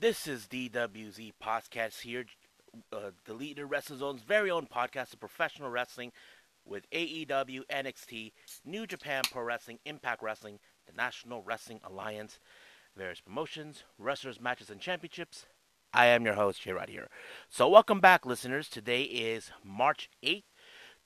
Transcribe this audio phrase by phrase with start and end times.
[0.00, 2.24] This is DWZ Podcast here,
[2.90, 6.10] uh, the Leader Wrestling Zone's very own podcast of professional wrestling
[6.64, 8.32] with AEW, NXT,
[8.64, 12.38] New Japan Pro Wrestling, Impact Wrestling, the National Wrestling Alliance,
[12.96, 15.44] various promotions, wrestlers, matches, and championships.
[15.92, 17.08] I am your host, Jay right here.
[17.50, 18.70] So, welcome back, listeners.
[18.70, 20.44] Today is March 8th,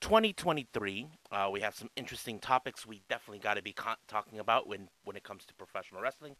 [0.02, 1.08] 2023.
[1.32, 4.88] Uh, we have some interesting topics we definitely got to be con- talking about when,
[5.02, 6.36] when it comes to professional wrestling.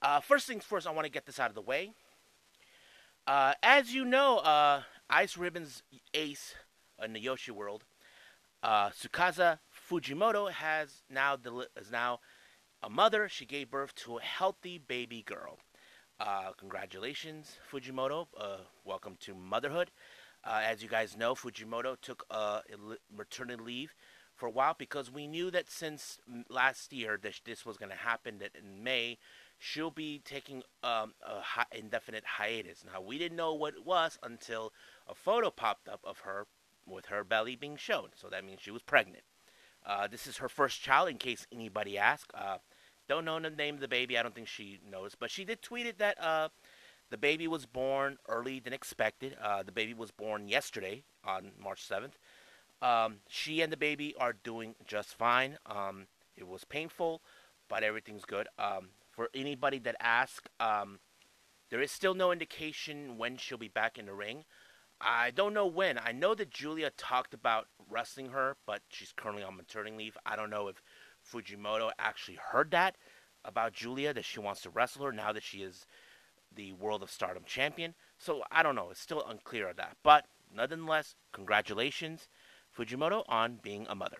[0.00, 1.90] Uh, first things first, I want to get this out of the way.
[3.26, 5.82] Uh, as you know, uh, Ice Ribbon's
[6.14, 6.54] ace
[7.02, 7.84] in the joshi world,
[8.62, 9.58] uh, Tsukasa
[9.90, 12.20] Fujimoto has now deli- is now
[12.82, 13.28] a mother.
[13.28, 15.58] She gave birth to a healthy baby girl.
[16.20, 18.28] Uh, congratulations, Fujimoto.
[18.36, 19.90] Uh, welcome to motherhood.
[20.44, 22.62] as you guys know, Fujimoto took a
[23.14, 23.94] maternity leave
[24.34, 27.96] for a while because we knew that since last year that this was going to
[27.96, 28.38] happen.
[28.38, 29.18] That in May
[29.58, 32.84] she'll be taking um, a hi- indefinite hiatus.
[32.90, 34.72] Now, we didn't know what it was until
[35.08, 36.46] a photo popped up of her
[36.86, 38.08] with her belly being shown.
[38.14, 39.24] So that means she was pregnant.
[39.84, 42.28] Uh, this is her first child, in case anybody asks.
[42.34, 42.58] Uh,
[43.08, 44.18] don't know the name of the baby.
[44.18, 45.14] I don't think she knows.
[45.18, 46.48] But she did tweet it that uh,
[47.10, 49.36] the baby was born early than expected.
[49.42, 52.12] Uh, the baby was born yesterday on March 7th.
[52.80, 55.58] Um, she and the baby are doing just fine.
[55.66, 57.22] Um, it was painful,
[57.68, 58.46] but everything's good.
[58.58, 61.00] Um, for anybody that asks, um,
[61.70, 64.44] there is still no indication when she'll be back in the ring.
[65.00, 65.98] I don't know when.
[65.98, 70.16] I know that Julia talked about wrestling her, but she's currently on maternity leave.
[70.24, 70.80] I don't know if
[71.28, 72.94] Fujimoto actually heard that
[73.44, 75.84] about Julia that she wants to wrestle her now that she is
[76.54, 77.94] the World of Stardom champion.
[78.18, 78.90] So I don't know.
[78.92, 79.96] It's still unclear of that.
[80.04, 82.28] But nonetheless, congratulations,
[82.72, 84.18] Fujimoto, on being a mother.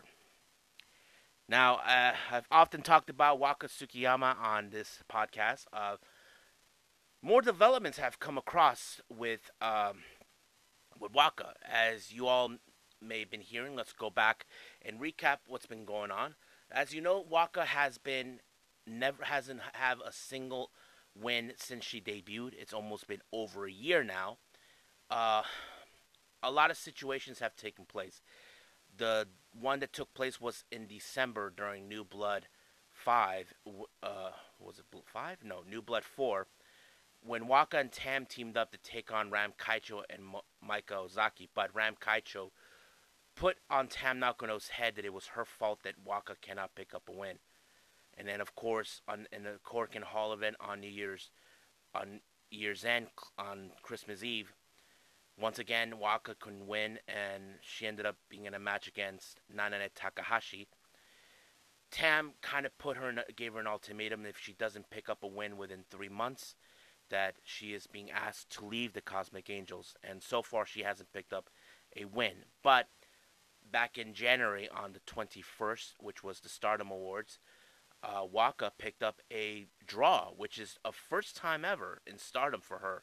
[1.49, 5.65] Now, uh, I've often talked about Waka Tsukiyama on this podcast.
[5.73, 5.97] Uh,
[7.23, 10.03] more developments have come across with um,
[11.01, 12.53] with Waka, as you all
[13.01, 13.75] may have been hearing.
[13.75, 14.45] Let's go back
[14.83, 16.35] and recap what's been going on.
[16.71, 18.41] As you know, Waka has been
[18.87, 20.71] never hasn't have a single
[21.19, 22.53] win since she debuted.
[22.59, 24.37] It's almost been over a year now.
[25.11, 25.43] Uh,
[26.43, 28.21] a lot of situations have taken place.
[28.99, 29.29] The
[29.59, 32.49] one that took place was in December during New Blood
[32.91, 33.55] Five.
[34.03, 35.39] Uh, was it Five?
[35.45, 36.49] No, New Blood Four.
[37.25, 40.45] When Waka and Tam teamed up to take on Ram Kaicho and Mo-
[40.93, 42.51] Ozaki, but Ram Kaicho
[43.35, 47.09] put on Tam Nakano's head that it was her fault that Waka cannot pick up
[47.09, 47.39] a win.
[48.17, 51.31] And then, of course, on in the Korakuen Hall event on New Year's,
[51.95, 52.21] on
[52.51, 53.09] Year's End
[53.39, 54.53] on Christmas Eve,
[55.41, 59.89] once again, Waka couldn't win, and she ended up being in a match against Nanae
[59.95, 60.69] Takahashi.
[61.91, 65.23] Tam kind of put her, in, gave her an ultimatum if she doesn't pick up
[65.23, 66.55] a win within three months,
[67.09, 69.95] that she is being asked to leave the Cosmic Angels.
[70.03, 71.49] And so far, she hasn't picked up
[71.97, 72.45] a win.
[72.63, 72.89] But
[73.71, 77.39] back in January, on the 21st, which was the Stardom Awards,
[78.03, 82.79] uh, Waka picked up a draw, which is a first time ever in Stardom for
[82.79, 83.03] her.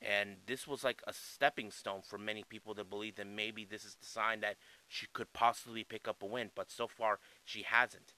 [0.00, 3.84] And this was like a stepping stone for many people to believe that maybe this
[3.84, 6.50] is the sign that she could possibly pick up a win.
[6.54, 8.14] But so far, she hasn't.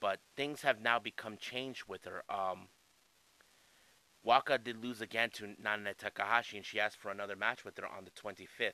[0.00, 2.22] But things have now become changed with her.
[2.30, 2.68] Um,
[4.22, 7.86] Waka did lose again to Nanae Takahashi, and she asked for another match with her
[7.86, 8.72] on the 25th.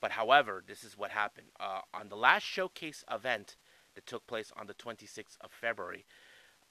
[0.00, 1.48] But however, this is what happened.
[1.60, 3.56] Uh, on the last showcase event
[3.94, 6.04] that took place on the 26th of February,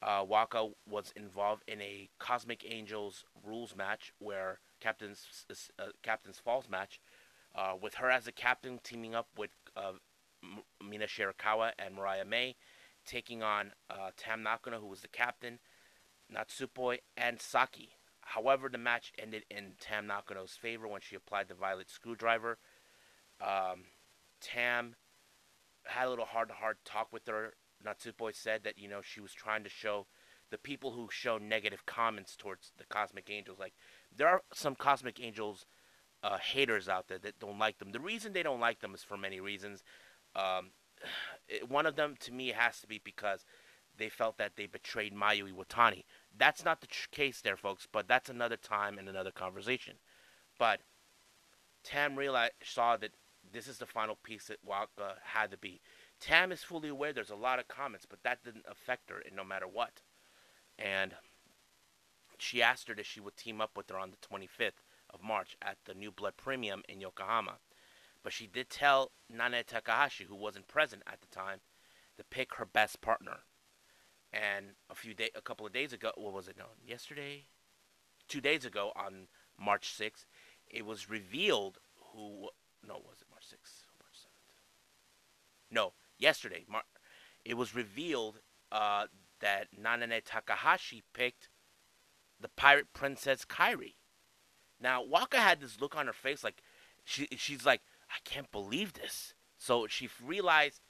[0.03, 5.45] uh, Waka was involved in a Cosmic Angels rules match where Captain's
[5.79, 6.99] uh, Captain's Falls match,
[7.55, 9.93] uh, with her as a captain teaming up with uh,
[10.83, 12.55] Mina Shirakawa and Mariah May,
[13.05, 15.59] taking on uh, Tam Nakano, who was the captain,
[16.33, 17.91] Natsupoi, and Saki.
[18.21, 22.57] However, the match ended in Tam Nakano's favor when she applied the violet screwdriver.
[23.41, 23.85] Um,
[24.41, 24.95] Tam
[25.85, 27.53] had a little heart-to-heart talk with her
[27.85, 30.07] Natsupoi said that you know she was trying to show
[30.49, 33.59] the people who show negative comments towards the Cosmic Angels.
[33.59, 33.73] Like
[34.15, 35.65] there are some Cosmic Angels
[36.21, 37.91] uh, haters out there that don't like them.
[37.91, 39.83] The reason they don't like them is for many reasons.
[40.35, 40.71] Um,
[41.47, 43.45] it, one of them to me has to be because
[43.97, 46.03] they felt that they betrayed Mayu Iwatani.
[46.35, 49.95] That's not the tr- case there, folks, but that's another time and another conversation.
[50.57, 50.79] But
[51.83, 53.11] Tam realized saw that
[53.51, 55.81] this is the final piece that Waka had to be.
[56.23, 59.43] Tam is fully aware there's a lot of comments, but that didn't affect her no
[59.43, 60.01] matter what.
[60.79, 61.15] And
[62.37, 64.79] she asked her that she would team up with her on the 25th
[65.13, 67.55] of March at the New Blood Premium in Yokohama.
[68.23, 71.59] But she did tell Nanae Takahashi, who wasn't present at the time,
[72.15, 73.39] to pick her best partner.
[74.31, 76.55] And a few day, a couple of days ago, what was it?
[76.57, 77.47] No, yesterday,
[78.29, 79.27] two days ago on
[79.59, 80.23] March 6th,
[80.69, 81.79] it was revealed
[82.13, 82.47] who.
[82.87, 83.87] No, was it March 6th?
[83.99, 84.53] March 7th?
[85.69, 85.91] No,
[86.23, 86.65] yesterday.
[87.45, 88.39] It was revealed
[88.71, 89.05] uh,
[89.41, 91.49] that Nanae Takahashi picked
[92.39, 93.95] the pirate princess Kairi.
[94.79, 96.63] Now, Waka had this look on her face like
[97.03, 99.33] she she's like, I can't believe this.
[99.57, 100.81] So she realized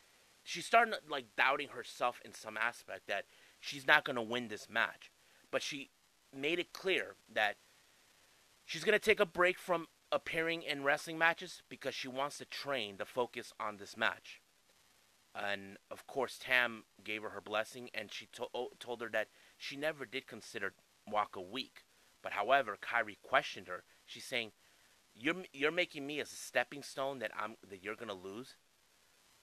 [0.44, 3.26] she's starting like doubting herself in some aspect that
[3.60, 5.12] she's not to win this match.
[5.52, 5.90] But she
[6.36, 7.58] made it clear that
[8.66, 12.98] she's to take a break from appearing in wrestling matches because she wants to train
[12.98, 14.43] to focus on this match.
[15.36, 19.76] And of course, Tam gave her her blessing, and she to- told her that she
[19.76, 20.76] never did consider
[21.08, 21.86] Waka weak.
[22.22, 23.84] But however, Kairi questioned her.
[24.06, 24.54] She's saying,
[25.14, 28.56] "You're you're making me as a stepping stone that I'm that you're gonna lose,"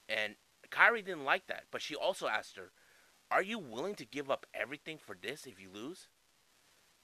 [0.07, 0.37] and
[0.69, 1.69] Kairi didn't like that.
[1.71, 2.71] But she also asked her,
[3.29, 6.07] "Are you willing to give up everything for this if you lose?"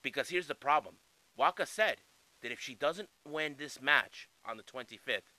[0.02, 1.00] Because here's the problem:
[1.36, 2.04] Waka said
[2.42, 5.34] that if she doesn't win this match on the 25th,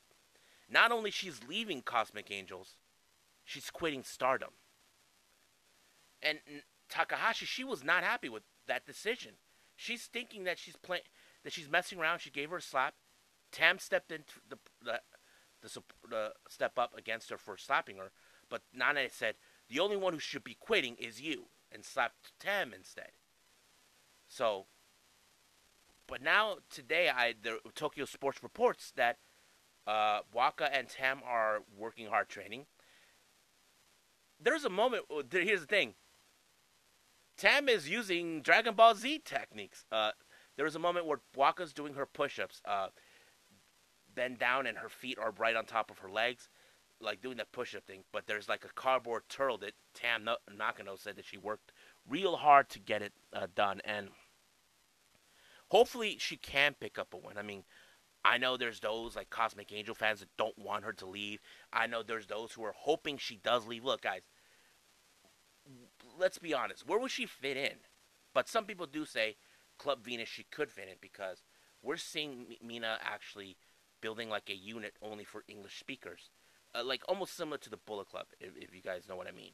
[0.68, 2.76] not only she's leaving Cosmic Angels,
[3.48, 4.50] she's quitting Stardom.
[6.22, 6.38] And
[6.90, 9.32] Takahashi, she was not happy with that decision.
[9.74, 11.04] She's thinking that she's playing,
[11.44, 12.18] that she's messing around.
[12.18, 12.94] She gave her a slap.
[13.50, 15.00] Tam stepped into the the,
[15.62, 18.10] the, the step up against her for slapping her,
[18.50, 19.36] but Nana said
[19.70, 23.12] the only one who should be quitting is you, and slapped Tam instead.
[24.26, 24.66] So,
[26.06, 29.18] but now today, I the Tokyo Sports reports that
[29.86, 32.66] uh, Waka and Tam are working hard training.
[34.40, 35.04] There's a moment.
[35.30, 35.94] Here's the thing.
[37.36, 39.84] Tam is using Dragon Ball Z techniques.
[39.92, 40.10] Uh,
[40.56, 42.88] there was a moment where Waka's doing her push-ups, uh,
[44.14, 46.48] bend down, and her feet are right on top of her legs,
[47.00, 48.02] like doing that push-up thing.
[48.12, 51.72] But there's like a cardboard turtle that Tam no- Nakano said that she worked
[52.08, 54.08] real hard to get it uh, done, and
[55.68, 57.38] hopefully she can pick up a win.
[57.38, 57.62] I mean,
[58.24, 61.40] I know there's those like Cosmic Angel fans that don't want her to leave.
[61.72, 63.84] I know there's those who are hoping she does leave.
[63.84, 64.22] Look, guys,
[66.18, 66.86] let's be honest.
[66.86, 67.76] Where would she fit in?
[68.34, 69.36] But some people do say
[69.78, 71.42] Club Venus she could fit in because
[71.82, 73.56] we're seeing Mina actually
[74.00, 76.30] building like a unit only for English speakers,
[76.74, 79.32] uh, like almost similar to the Bullet Club, if, if you guys know what I
[79.32, 79.52] mean.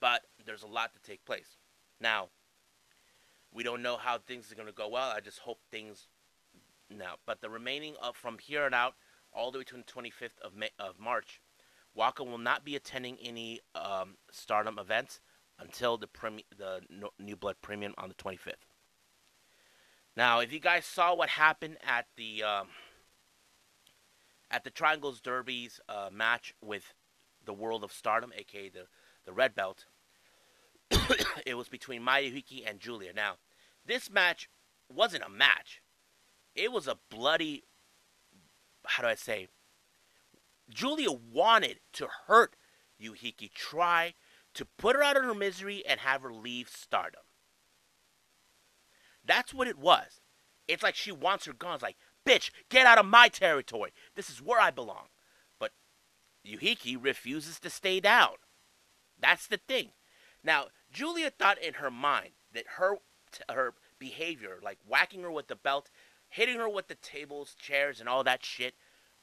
[0.00, 1.56] But there's a lot to take place.
[2.00, 2.28] Now,
[3.52, 5.10] we don't know how things are going to go well.
[5.10, 6.08] I just hope things
[6.90, 7.14] now.
[7.26, 8.94] But the remaining of from here on out,
[9.32, 11.40] all the way to the 25th of May, of March,
[11.94, 15.20] Waka will not be attending any um, Stardom events
[15.58, 18.66] until the premi- the no- New Blood Premium on the 25th.
[20.16, 22.68] Now, if you guys saw what happened at the um,
[24.50, 26.94] at the Triangles Derby's uh, match with
[27.44, 28.86] the World of Stardom, aka the
[29.24, 29.86] the Red Belt,
[31.46, 33.12] it was between Mayuhiki and Julia.
[33.12, 33.36] Now,
[33.86, 34.50] this match
[34.92, 35.80] wasn't a match;
[36.54, 37.64] it was a bloody.
[38.84, 39.48] How do I say?
[40.68, 42.56] Julia wanted to hurt
[43.00, 44.14] Yuhiki, try
[44.54, 47.22] to put her out of her misery and have her leave stardom.
[49.24, 50.20] That's what it was.
[50.66, 51.78] It's like she wants her gone.
[51.82, 53.92] Like, bitch, get out of my territory.
[54.14, 55.06] This is where I belong.
[55.58, 55.72] But
[56.46, 58.34] Yuhiki refuses to stay down.
[59.20, 59.90] That's the thing.
[60.42, 62.96] Now, Julia thought in her mind that her
[63.48, 65.90] her behavior, like whacking her with the belt,
[66.30, 68.74] hitting her with the tables, chairs, and all that shit,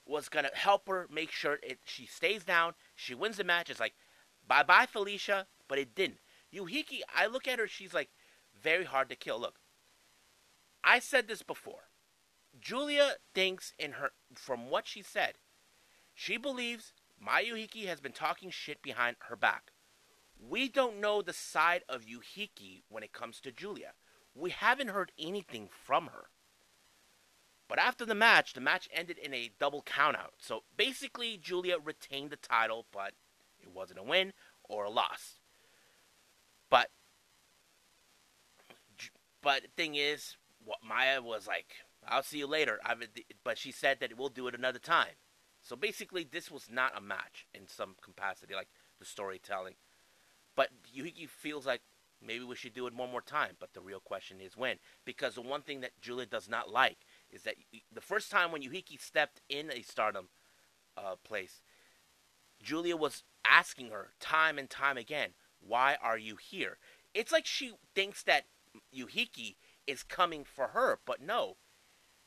[0.06, 2.74] was gonna help her make sure it she stays down.
[2.96, 3.70] She wins the match.
[3.70, 3.96] It's like,
[4.48, 6.20] bye bye Felicia, but it didn't.
[6.54, 7.68] Yuhiki, I look at her.
[7.68, 8.10] She's like
[8.62, 9.40] very hard to kill.
[9.40, 9.56] Look,
[10.84, 11.90] I said this before.
[12.60, 15.34] Julia thinks in her from what she said,
[16.14, 19.72] she believes Mayuhiki has been talking shit behind her back.
[20.40, 23.94] We don't know the side of Yuhiki when it comes to Julia.
[24.36, 26.30] We haven't heard anything from her.
[27.68, 30.36] But after the match, the match ended in a double countout.
[30.40, 33.14] So basically, Julia retained the title, but
[33.62, 34.34] it wasn't a win
[34.64, 35.36] or a loss.
[36.70, 36.90] But,
[39.42, 41.76] but the thing is, what Maya was like,
[42.08, 42.80] I'll see you later.
[42.86, 43.04] I've,
[43.44, 45.16] but she said that we'll do it another time.
[45.62, 48.70] So basically, this was not a match in some capacity, like
[49.00, 49.76] the storytelling.
[50.56, 51.82] But Yuhiki feels like
[52.26, 53.58] maybe we should do it one more time.
[53.60, 54.78] But the real question is when.
[55.04, 56.98] Because the one thing that Julia does not like
[57.32, 57.56] is that
[57.94, 60.30] the first time when Yuhiki stepped in a stardom
[60.98, 61.62] uh, place,
[62.62, 66.78] Julia was asking her time and time again, Why are you here?
[67.14, 68.46] It's like she thinks that
[68.96, 69.56] Yuhiki
[69.86, 71.58] is coming for her, but no.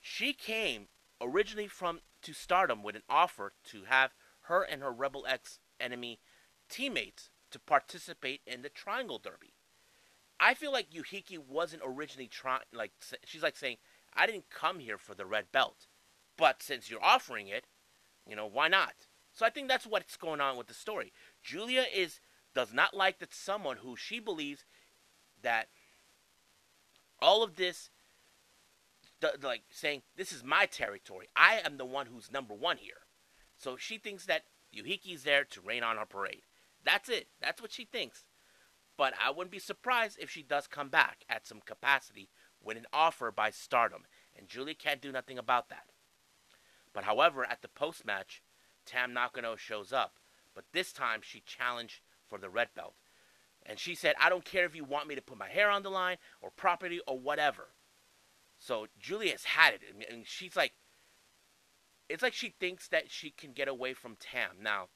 [0.01, 0.89] She came
[1.21, 6.21] originally from to stardom with an offer to have her and her Rebel X enemy
[6.69, 9.55] teammates to participate in the Triangle Derby.
[10.39, 12.63] I feel like Yuhiki wasn't originally trying.
[12.73, 12.93] Like
[13.25, 13.77] she's like saying,
[14.15, 15.87] I didn't come here for the red belt,
[16.37, 17.67] but since you're offering it,
[18.27, 19.07] you know why not?
[19.33, 21.13] So I think that's what's going on with the story.
[21.43, 22.21] Julia is
[22.55, 24.65] does not like that someone who she believes
[25.43, 25.69] that
[27.21, 27.91] all of this
[29.43, 31.29] like saying this is my territory.
[31.37, 33.07] I am the one who's number one here.
[33.57, 36.43] So she thinks that Yuhiki's there to rain on her parade.
[36.85, 37.29] That's it.
[37.41, 38.25] That's what she thinks.
[38.97, 42.31] But I wouldn't be surprised if she does come back at some capacity
[42.63, 44.03] with an offer by Stardom,
[44.37, 45.85] and Julia can't do nothing about that.
[46.93, 48.43] But however, at the post match,
[48.85, 50.15] Tam Nakano shows up,
[50.55, 52.95] but this time she challenged for the red belt.
[53.65, 55.83] And she said, I don't care if you want me to put my hair on
[55.83, 57.69] the line or property or whatever.
[58.59, 59.81] So Julia's had it.
[60.11, 60.73] And she's like,
[62.09, 64.57] it's like she thinks that she can get away from Tam.
[64.63, 64.89] Now,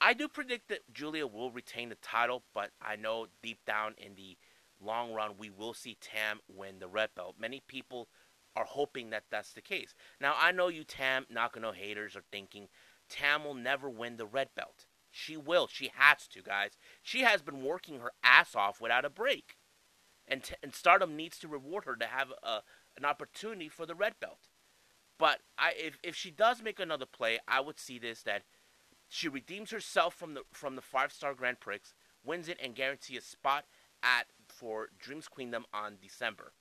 [0.00, 4.14] I do predict that Julia will retain the title, but I know deep down in
[4.14, 4.36] the
[4.84, 7.36] long run, we will see Tam win the red belt.
[7.38, 8.08] Many people
[8.54, 9.94] are hoping that that's the case.
[10.20, 12.68] Now, I know you Tam Nakano haters are thinking
[13.08, 14.86] Tam will never win the red belt.
[15.10, 15.66] She will.
[15.66, 16.72] She has to, guys.
[17.02, 19.56] She has been working her ass off without a break
[20.28, 22.60] and, t- and Stardom needs to reward her to have a,
[22.96, 24.48] an opportunity for the red belt.
[25.18, 28.42] But I, if if she does make another play, I would see this that
[29.08, 31.80] she redeems herself from the from the five star Grand Prix,
[32.24, 33.66] wins it, and guarantees a spot
[34.02, 34.26] at
[34.62, 36.52] for Dreams Queendom on December.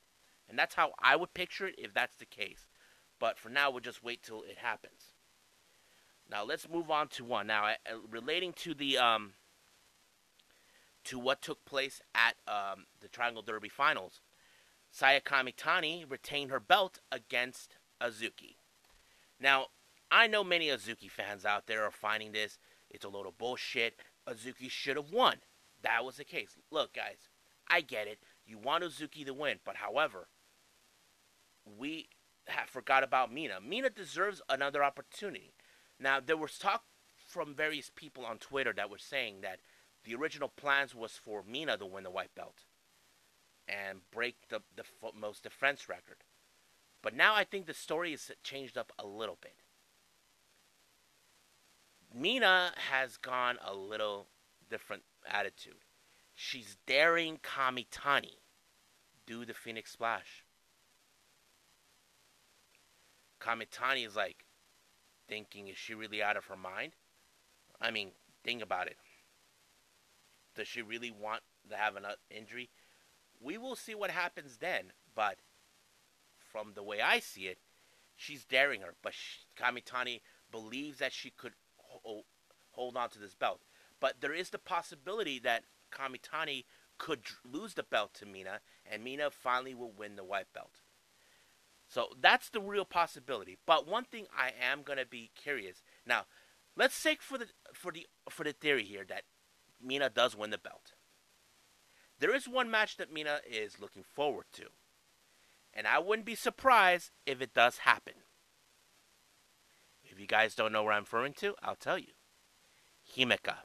[0.50, 2.68] And that's how I would picture it if that's the case.
[3.20, 5.14] But for now, we'll just wait till it happens.
[6.30, 7.46] Now let's move on to one.
[7.46, 9.34] Now, uh, relating to the um,
[11.04, 14.22] to what took place at um, the Triangle Derby Finals.
[14.90, 18.56] Saya Kamitani retained her belt against Azuki.
[19.40, 19.68] Now,
[20.12, 22.58] I know many Azuki fans out there are finding this.
[22.90, 23.96] It's a load of bullshit.
[24.28, 25.38] Azuki should have won.
[25.82, 26.58] That was the case.
[26.72, 27.30] Look, guys,
[27.72, 28.20] I get it.
[28.46, 30.28] You want Azuki to win, but however,
[31.66, 32.10] we
[32.48, 33.62] have forgot about Mina.
[33.62, 35.54] Mina deserves another opportunity.
[36.00, 36.84] Now, there was talk
[37.26, 39.60] from various people on Twitter that were saying that
[40.04, 42.66] the original plans was for Mina to win the white belt
[43.68, 44.84] and break the, the
[45.18, 46.18] most defense record.
[47.02, 49.56] But now I think the story is changed up a little bit.
[52.14, 54.28] Mina has gone a little
[54.70, 55.86] different attitude.
[56.44, 58.40] She's daring Kamitani
[59.28, 60.44] do the Phoenix Splash.
[63.40, 64.44] Kamitani is like
[65.30, 66.94] thinking, is she really out of her mind?
[67.80, 68.98] I mean, think about it.
[70.56, 72.72] Does she really want to have an uh, injury?
[73.40, 74.94] We will see what happens then.
[75.14, 75.38] But
[76.52, 77.60] from the way I see it,
[78.16, 78.96] she's daring her.
[79.04, 80.22] But she, Kamitani
[80.52, 82.26] believes that she could ho-
[82.72, 83.62] hold on to this belt.
[84.00, 86.66] But there is the possibility that Kamitani
[86.98, 90.82] could lose the belt to Mina, and Mina finally will win the white belt.
[91.88, 93.58] So that's the real possibility.
[93.66, 96.26] But one thing I am gonna be curious now.
[96.78, 99.24] Let's take for the for the for the theory here that
[99.84, 100.94] Mina does win the belt.
[102.20, 104.68] There is one match that Mina is looking forward to.
[105.74, 108.14] And I wouldn't be surprised if it does happen.
[110.04, 112.14] If you guys don't know where I'm referring to, I'll tell you.
[113.18, 113.56] Himeka.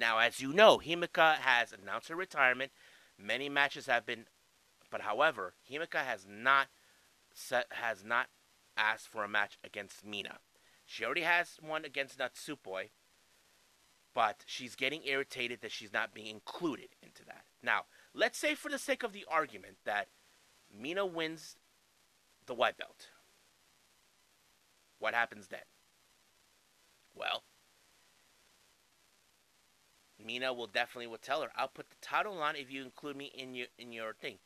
[0.00, 2.72] Now, as you know, Himeka has announced her retirement.
[3.18, 4.24] Many matches have been,
[4.90, 6.68] but however, Himeka has not
[7.34, 8.28] set, has not
[8.78, 10.38] asked for a match against Mina.
[10.86, 12.88] She already has one against Natsupoi,
[14.14, 17.44] but she's getting irritated that she's not being included into that.
[17.62, 20.08] Now, let's say for the sake of the argument that
[20.74, 21.56] Mina wins
[22.46, 23.08] the white belt.
[24.98, 25.60] What happens then?
[27.14, 27.42] Well,
[30.24, 33.26] Mina will definitely will tell her, "I'll put the title on if you include me
[33.26, 34.38] in your in your thing,"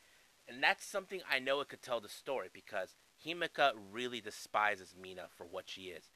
[0.48, 5.28] and that's something I know it could tell the story because Himeka really despises Mina
[5.28, 6.10] for what she is,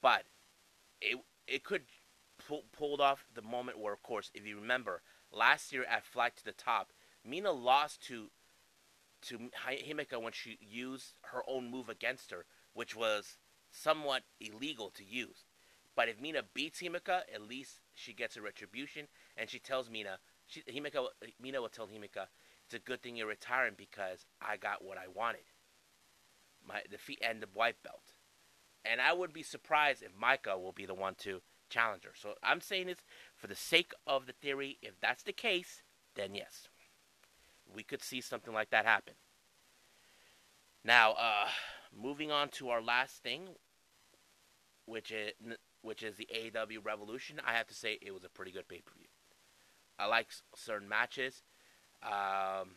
[0.00, 0.26] but
[1.00, 1.86] it it could
[2.38, 6.36] pull, pulled off the moment where, of course, if you remember, last year at Flight
[6.36, 6.92] to the Top,
[7.24, 8.30] Mina lost to
[9.22, 13.38] to Himeka when she used her own move against her, which was
[13.70, 15.44] somewhat illegal to use.
[15.94, 20.18] But if Mina beats Himeka, at least she gets a retribution, and she tells Mina,
[20.46, 21.06] she, Himeka,
[21.40, 22.26] Mina will tell Himeka,
[22.64, 25.44] it's a good thing you're retiring because I got what I wanted,
[26.66, 28.14] my the feet and the white belt.
[28.84, 32.12] And I would be surprised if Maika will be the one to challenge her.
[32.14, 32.98] So I'm saying this
[33.36, 34.78] for the sake of the theory.
[34.82, 35.82] If that's the case,
[36.14, 36.68] then yes,
[37.74, 39.14] we could see something like that happen.
[40.84, 41.48] Now, uh,
[41.96, 43.50] moving on to our last thing,
[44.86, 45.32] which is
[45.82, 47.40] which is the AEW Revolution.
[47.44, 49.08] I have to say it was a pretty good pay per view.
[49.98, 51.42] I like certain matches.
[52.02, 52.76] Um,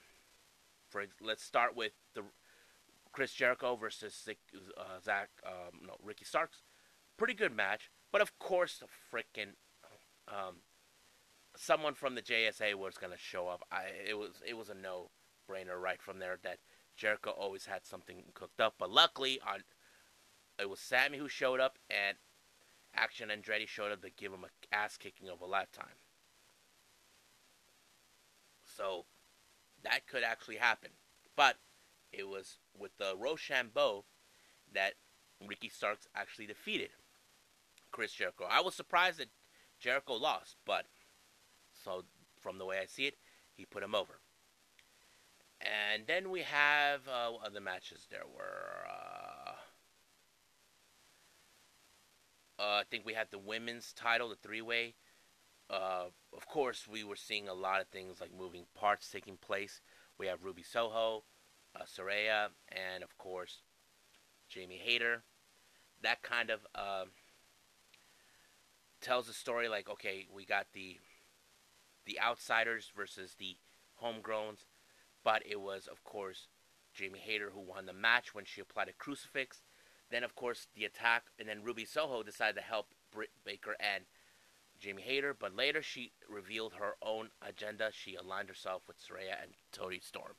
[0.90, 2.24] for let's start with the
[3.12, 4.28] Chris Jericho versus
[4.78, 6.62] uh, Zach, um, no Ricky Starks.
[7.18, 9.54] Pretty good match, but of course the freaking
[10.28, 10.58] um,
[11.56, 13.64] someone from the JSA was gonna show up.
[13.72, 15.10] I it was it was a no
[15.50, 16.60] brainer right from there that
[16.96, 18.76] Jericho always had something cooked up.
[18.78, 19.64] But luckily on
[20.60, 22.18] it was Sammy who showed up and
[22.96, 26.00] Action Andretti showed up to give him a ass kicking of a lifetime.
[28.66, 29.06] So
[29.84, 30.92] that could actually happen.
[31.36, 31.58] But
[32.12, 34.04] it was with the Roshambo
[34.74, 34.94] that
[35.46, 36.90] Ricky Starks actually defeated
[37.92, 38.46] Chris Jericho.
[38.50, 39.30] I was surprised that
[39.80, 40.86] Jericho lost, but
[41.84, 42.06] so
[42.42, 43.16] from the way I see it,
[43.54, 44.20] he put him over.
[45.62, 48.08] And then we have uh, other matches.
[48.10, 49.15] There were, uh,
[52.60, 54.96] uh, I think we had the women's title, the three-way.
[55.70, 59.82] Uh, of course, we were seeing a lot of things like moving parts taking place.
[60.18, 61.24] We have Ruby Soho,
[61.76, 63.62] uh, Saraya, and of course,
[64.48, 65.24] Jamie Hayter.
[66.02, 67.06] That kind of uh,
[69.02, 70.98] tells a story like, okay, we got the
[72.06, 73.58] the outsiders versus the
[74.02, 74.66] homegrowns,
[75.24, 76.48] but it was, of course,
[76.94, 79.64] Jamie Hayter who won the match when she applied a crucifix.
[80.10, 84.06] Then, of course, the attack, and then Ruby Soho decided to help Britt Baker and
[84.80, 87.90] Jamie Hayter, but later she revealed her own agenda.
[87.92, 90.34] She aligned herself with Saraya and Toni Storm.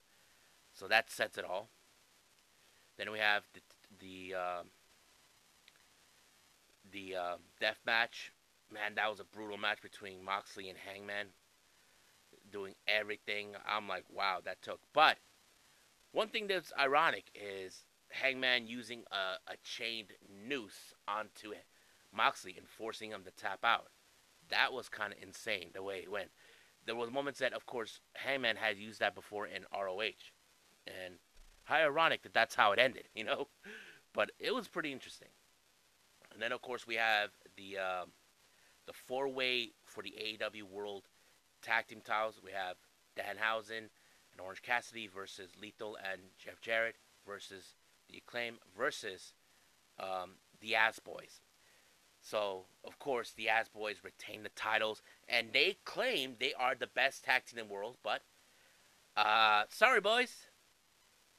[0.72, 1.70] So that sets it all.
[2.98, 3.60] Then we have the
[3.98, 4.62] the uh,
[6.92, 8.32] the uh, death match.
[8.72, 11.28] Man, that was a brutal match between Moxley and Hangman,
[12.50, 13.54] doing everything.
[13.66, 14.80] I'm like, wow, that took.
[14.92, 15.18] But
[16.12, 17.84] one thing that's ironic is
[18.20, 20.12] Hangman using a, a chained
[20.48, 21.52] noose onto
[22.14, 23.88] Moxley and forcing him to tap out.
[24.48, 26.30] That was kind of insane the way it went.
[26.84, 30.30] There was moments that, of course, Hangman had used that before in ROH,
[30.86, 31.16] and
[31.64, 33.48] how ironic that that's how it ended, you know.
[34.14, 35.28] But it was pretty interesting.
[36.32, 38.04] And then, of course, we have the uh,
[38.86, 41.04] the four way for the AEW World
[41.62, 42.40] Tag Team titles.
[42.42, 42.76] We have
[43.16, 43.88] Danhausen
[44.32, 47.74] and Orange Cassidy versus Lethal and Jeff Jarrett versus
[48.10, 49.34] the Acclaim versus
[49.98, 51.40] um, the Ass Boys.
[52.20, 56.88] So, of course, the Ass Boys retain the titles, and they claim they are the
[56.88, 57.98] best tag team in the world.
[58.02, 58.22] But,
[59.16, 60.48] uh, sorry, boys,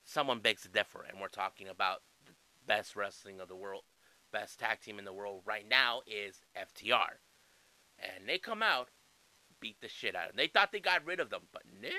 [0.05, 2.31] someone begs to differ, and we're talking about the
[2.65, 3.83] best wrestling of the world,
[4.31, 7.19] best tag team in the world right now is FTR,
[7.99, 8.87] and they come out,
[9.59, 10.37] beat the shit out of them.
[10.37, 11.89] They thought they got rid of them, but no.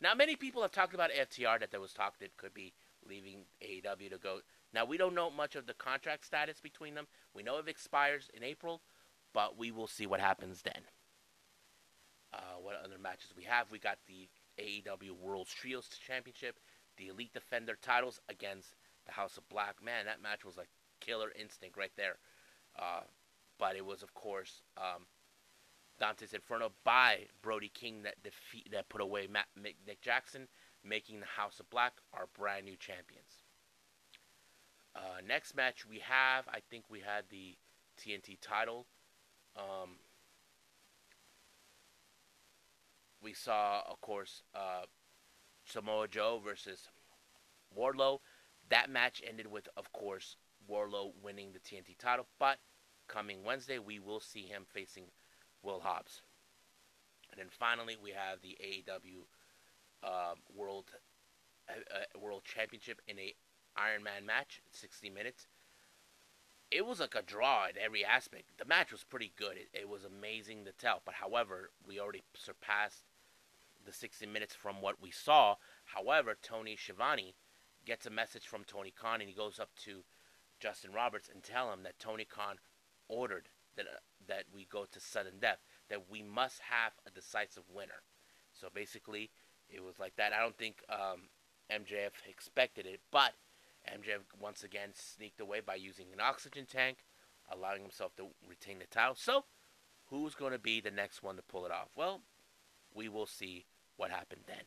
[0.00, 2.74] Now, many people have talked about FTR that there was talk that could be
[3.08, 4.40] leaving AEW to go.
[4.72, 7.06] Now, we don't know much of the contract status between them.
[7.34, 8.82] We know it expires in April,
[9.32, 10.82] but we will see what happens then.
[12.32, 13.70] Uh, what other matches we have?
[13.70, 16.58] We got the AEW World Trios Championship,
[16.96, 18.74] the Elite Defender titles against
[19.06, 19.82] the House of Black.
[19.82, 20.68] Man, that match was like
[21.00, 22.16] killer instinct right there.
[22.76, 23.02] Uh,
[23.58, 25.06] but it was, of course, um,
[25.98, 30.48] Dante's Inferno by Brody King that defeat that put away Matt, Nick Jackson,
[30.84, 33.44] making the House of Black our brand new champions.
[34.96, 37.56] Uh, next match we have, I think we had the
[37.98, 38.86] TNT title.
[39.56, 39.96] Um,
[43.22, 44.84] we saw, of course, uh,
[45.64, 46.88] Samoa Joe versus
[47.76, 48.18] Wardlow.
[48.68, 50.36] That match ended with, of course,
[50.70, 52.26] Wardlow winning the TNT title.
[52.38, 52.58] But
[53.08, 55.04] coming Wednesday, we will see him facing
[55.64, 56.22] Will Hobbs.
[57.30, 59.24] And then finally, we have the AEW
[60.02, 60.90] uh, World
[61.68, 63.34] uh, World Championship in a
[63.76, 65.48] Iron Man match, 60 minutes.
[66.70, 68.44] It was like a draw in every aspect.
[68.58, 69.56] The match was pretty good.
[69.56, 71.02] It, it was amazing to tell.
[71.04, 73.04] But however, we already surpassed
[73.84, 75.56] the 60 minutes from what we saw.
[75.84, 77.34] However, Tony Schiavone
[77.84, 80.04] gets a message from Tony Khan and he goes up to
[80.60, 82.56] Justin Roberts and tell him that Tony Khan
[83.08, 85.58] ordered that uh, that we go to sudden death,
[85.90, 88.02] that we must have a decisive winner.
[88.52, 89.30] So basically,
[89.68, 90.32] it was like that.
[90.32, 91.28] I don't think um,
[91.70, 93.32] MJF expected it, but
[93.88, 96.98] MJF once again sneaked away by using an oxygen tank,
[97.50, 99.14] allowing himself to retain the title.
[99.16, 99.44] So,
[100.06, 101.88] who's going to be the next one to pull it off?
[101.94, 102.20] Well,
[102.94, 104.64] we will see what happened then.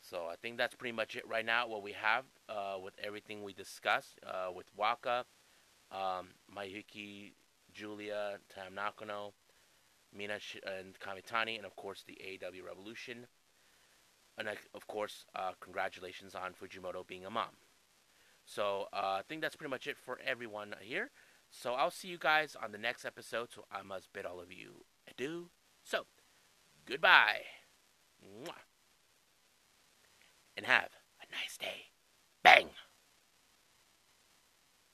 [0.00, 1.66] So I think that's pretty much it right now.
[1.66, 5.24] What we have uh, with everything we discussed uh, with Waka,
[5.90, 7.32] um, Mayuki,
[7.78, 9.32] Julia, Tam Nakano,
[10.12, 13.26] Mina Sh- and Kamitani, and of course the AEW Revolution.
[14.36, 17.56] And of course, uh, congratulations on Fujimoto being a mom.
[18.44, 21.10] So uh, I think that's pretty much it for everyone here.
[21.50, 23.48] So I'll see you guys on the next episode.
[23.52, 25.50] So I must bid all of you adieu.
[25.84, 26.06] So
[26.86, 27.42] goodbye.
[28.24, 28.64] Mwah.
[30.56, 31.90] and have a nice day.
[32.42, 32.70] Bang!